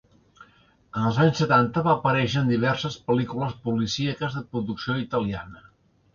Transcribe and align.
En 0.45 1.03
els 1.09 1.19
anys 1.25 1.41
setanta 1.41 1.83
va 1.87 1.91
aparèixer 1.99 2.39
en 2.41 2.49
diverses 2.53 2.97
pel·lícules 3.11 3.55
policíaques 3.69 4.41
de 4.41 4.45
producció 4.57 4.99
italiana. 5.05 5.65